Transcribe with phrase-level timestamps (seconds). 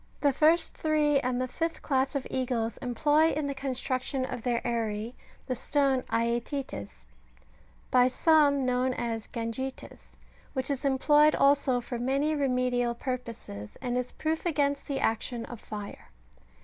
[0.21, 4.65] The first three and the fifth class of eagles employ in the construction of their
[4.65, 5.13] aerie
[5.45, 7.05] the stone aetites,'^
[7.91, 10.15] by some known as'' gangites;"
[10.55, 15.59] which is employed also for many remedial purposes, and is proof against the action of
[15.61, 16.09] fire.